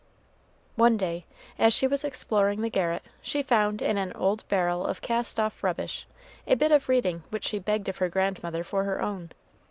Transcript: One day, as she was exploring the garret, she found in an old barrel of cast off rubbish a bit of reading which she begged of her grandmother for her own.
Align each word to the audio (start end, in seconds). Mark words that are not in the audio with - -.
One 0.77 0.97
day, 0.97 1.25
as 1.59 1.75
she 1.75 1.85
was 1.85 2.03
exploring 2.03 2.61
the 2.61 2.71
garret, 2.71 3.03
she 3.21 3.43
found 3.43 3.83
in 3.83 3.99
an 3.99 4.11
old 4.13 4.47
barrel 4.47 4.83
of 4.83 4.99
cast 4.99 5.39
off 5.39 5.63
rubbish 5.63 6.07
a 6.47 6.55
bit 6.55 6.71
of 6.71 6.89
reading 6.89 7.21
which 7.29 7.45
she 7.45 7.59
begged 7.59 7.87
of 7.87 7.97
her 7.97 8.09
grandmother 8.09 8.63
for 8.63 8.83
her 8.85 8.99
own. 8.99 9.29